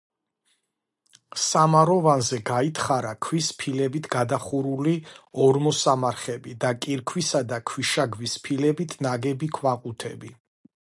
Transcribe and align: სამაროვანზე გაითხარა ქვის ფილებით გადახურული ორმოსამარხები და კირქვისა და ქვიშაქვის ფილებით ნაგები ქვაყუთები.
სამაროვანზე 1.47 2.37
გაითხარა 2.49 3.11
ქვის 3.25 3.49
ფილებით 3.59 4.09
გადახურული 4.15 4.95
ორმოსამარხები 5.47 6.55
და 6.63 6.71
კირქვისა 6.85 7.43
და 7.53 7.59
ქვიშაქვის 7.73 8.35
ფილებით 8.47 8.97
ნაგები 9.09 9.51
ქვაყუთები. 9.59 10.33